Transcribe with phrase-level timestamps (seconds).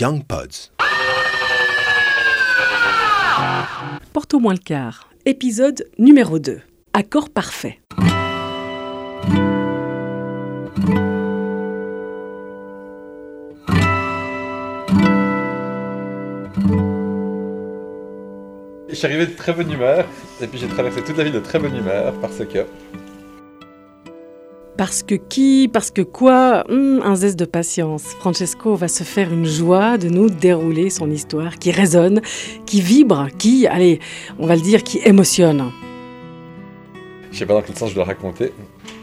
[0.00, 0.70] Young Pods.
[4.12, 5.08] Porte au moins le quart.
[5.26, 6.60] Épisode numéro 2.
[6.92, 7.80] Accord parfait.
[18.88, 20.06] Je suis arrivé de très bonne humeur,
[20.40, 22.66] et puis j'ai traversé toute la ville de très bonne humeur parce que.
[24.78, 26.64] Parce que qui Parce que quoi?
[26.70, 28.04] Hum, Un zeste de patience.
[28.20, 32.22] Francesco va se faire une joie de nous dérouler son histoire qui résonne,
[32.64, 33.98] qui vibre, qui, allez,
[34.38, 35.72] on va le dire, qui émotionne.
[37.32, 38.52] Je sais pas dans quel sens je dois raconter.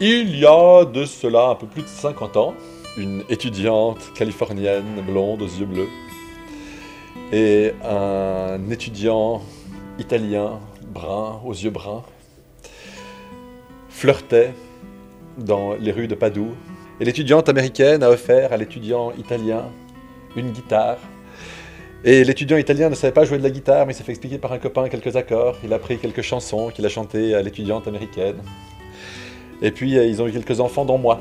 [0.00, 2.54] Il y a de cela un peu plus de 50 ans,
[2.96, 5.88] une étudiante californienne blonde aux yeux bleus
[7.32, 9.42] et un étudiant
[9.98, 10.58] italien
[10.94, 12.02] brun aux yeux bruns
[13.90, 14.54] flirtaient
[15.38, 16.54] dans les rues de Padoue.
[17.00, 19.64] Et l'étudiante américaine a offert à l'étudiant italien
[20.36, 20.98] une guitare.
[22.04, 24.38] Et l'étudiant italien ne savait pas jouer de la guitare, mais il s'est fait expliquer
[24.38, 25.56] par un copain quelques accords.
[25.64, 28.36] Il a pris quelques chansons qu'il a chantées à l'étudiante américaine.
[29.62, 31.20] Et puis, euh, ils ont eu quelques enfants, dont moi.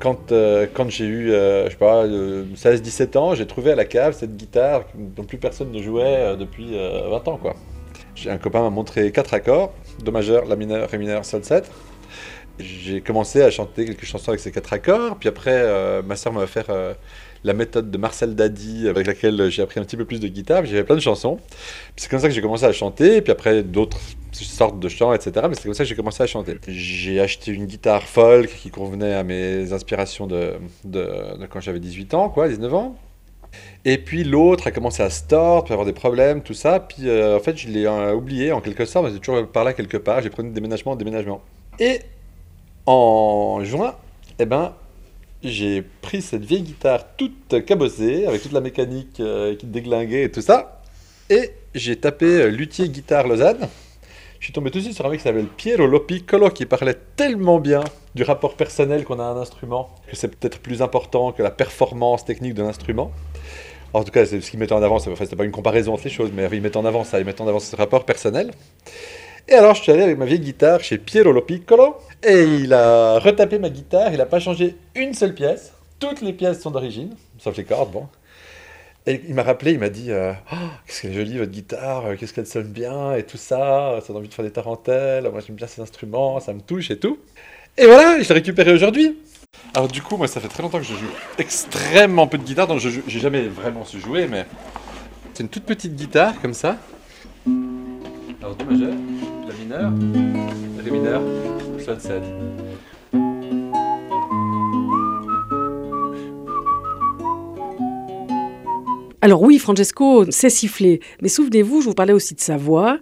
[0.00, 4.14] Quand, euh, j'ai eu, euh, je sais pas, 16-17 ans, j'ai trouvé à la cave
[4.14, 7.54] cette guitare dont plus personne ne jouait euh, depuis euh, 20 ans, quoi.
[8.26, 9.72] Un copain m'a montré quatre accords,
[10.04, 11.70] do majeur, la mineur, ré mineur, sol 7.
[12.58, 16.32] J'ai commencé à chanter quelques chansons avec ces quatre accords, puis après, euh, ma soeur
[16.32, 16.94] m'a offert euh,
[17.42, 20.64] la méthode de Marcel Dadi, avec laquelle j'ai appris un petit peu plus de guitare,
[20.64, 21.38] j'avais plein de chansons.
[21.96, 23.98] C'est comme ça que j'ai commencé à chanter, puis après d'autres
[24.32, 25.46] sortes de chants, etc.
[25.48, 26.58] Mais c'est comme ça que j'ai commencé à chanter.
[26.68, 30.54] J'ai acheté une guitare folk qui convenait à mes inspirations de,
[31.50, 32.96] quand j'avais 18 ans, quoi, 19 ans.
[33.84, 36.80] Et puis l'autre a commencé à se tordre, puis avoir des problèmes, tout ça.
[36.80, 39.64] Puis euh, en fait, je l'ai euh, oublié en quelque sorte, mais c'est toujours par
[39.64, 40.22] là quelque part.
[40.22, 41.40] J'ai pris de déménagement en déménagement.
[41.78, 42.00] Et
[42.86, 43.94] en juin,
[44.38, 44.74] eh ben,
[45.42, 50.30] j'ai pris cette vieille guitare toute cabossée, avec toute la mécanique euh, qui déglinguait et
[50.30, 50.82] tout ça.
[51.30, 53.68] Et j'ai tapé euh, luthier guitare Lausanne.
[54.40, 56.98] Je suis tombé tout de suite sur un mec qui s'appelle Piero Lopiccolo qui parlait
[57.16, 57.82] tellement bien
[58.14, 61.50] du rapport personnel qu'on a à un instrument que c'est peut-être plus important que la
[61.50, 63.10] performance technique de l'instrument.
[63.94, 64.98] En tout cas, c'est ce qu'il mettait en avant.
[64.98, 67.20] c'est- Enfin, c'était pas une comparaison entre les choses, mais il mettait en avant ça.
[67.20, 68.50] Il mettait en avant ce rapport personnel.
[69.48, 73.18] Et alors, je suis allé avec ma vieille guitare chez Piero Lopiccolo et il a
[73.18, 74.12] retapé ma guitare.
[74.12, 75.72] Il n'a pas changé une seule pièce.
[75.98, 78.08] Toutes les pièces sont d'origine, sauf les cordes, bon.
[79.06, 80.56] Et il m'a rappelé, il m'a dit euh, Oh,
[80.86, 84.08] Qu'est-ce qu'elle est jolie votre guitare, euh, qu'est-ce qu'elle sonne bien et tout ça, ça
[84.08, 86.98] donne envie de faire des tarentelles, moi j'aime bien ces instruments, ça me touche et
[86.98, 87.18] tout.
[87.76, 89.18] Et voilà, je l'ai récupéré aujourd'hui.
[89.74, 92.66] Alors du coup, moi ça fait très longtemps que je joue extrêmement peu de guitare,
[92.66, 94.46] donc je j'ai jamais vraiment su jouer, mais
[95.34, 96.78] c'est une toute petite guitare comme ça.
[98.40, 98.94] Alors do majeur,
[99.74, 99.92] mineur,
[100.84, 101.22] ré mineur,
[101.84, 102.22] sol 7.
[109.20, 112.98] Alors oui, Francesco sait siffler, mais souvenez-vous, je vous parlais aussi de sa voix,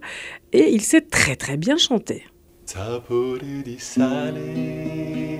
[0.53, 2.23] et il sait très très bien chanter.
[2.65, 5.37] Sapore di sale,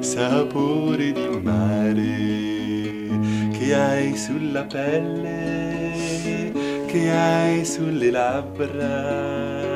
[0.00, 3.08] sapore di mare,
[3.52, 5.92] che hai sulla pelle,
[6.88, 9.75] che hai sulle labbra,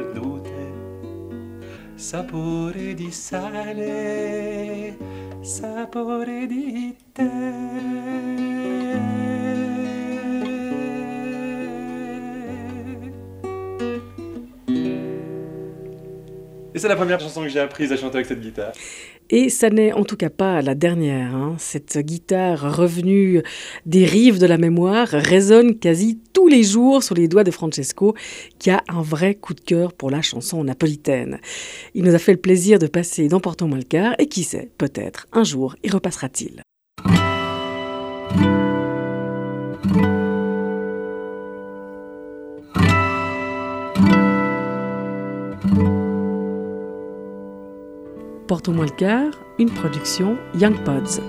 [2.01, 4.97] sapore di sale,
[5.41, 7.21] sapore di te.
[16.73, 18.71] Et c'est la première chanson que j'ai apprise à chanter avec cette guitare.
[19.33, 21.33] Et ça n'est en tout cas pas la dernière.
[21.33, 21.55] hein.
[21.57, 23.41] Cette guitare revenue
[23.85, 28.13] des rives de la mémoire résonne quasi tous les jours sur les doigts de Francesco,
[28.59, 31.39] qui a un vrai coup de cœur pour la chanson napolitaine.
[31.95, 34.69] Il nous a fait le plaisir de passer dans Portons-moi le quart, et qui sait,
[34.77, 36.61] peut-être un jour y repassera-t-il.
[48.51, 51.21] Porte-moi le quart, une production Young Pods.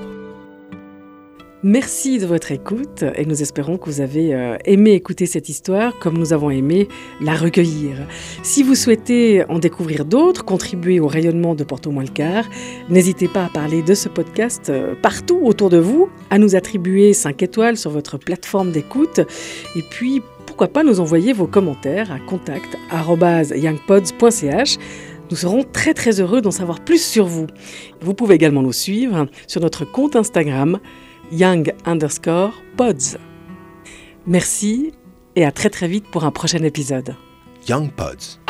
[1.62, 5.96] Merci de votre écoute et nous espérons que vous avez euh, aimé écouter cette histoire
[6.00, 6.88] comme nous avons aimé
[7.20, 8.08] la recueillir.
[8.42, 12.46] Si vous souhaitez en découvrir d'autres, contribuer au rayonnement de Porto-moi le quart,
[12.88, 17.12] n'hésitez pas à parler de ce podcast euh, partout autour de vous, à nous attribuer
[17.12, 19.20] 5 étoiles sur votre plateforme d'écoute
[19.76, 24.78] et puis pourquoi pas nous envoyer vos commentaires à contact.youngpods.ch.
[25.32, 27.46] Nous serons très très heureux d'en savoir plus sur vous.
[28.02, 30.79] Vous pouvez également nous suivre sur notre compte Instagram
[31.32, 33.17] young underscore pods.
[34.26, 34.93] Merci
[35.34, 37.17] et à très très vite pour un prochain épisode.
[37.67, 38.41] Young Pods.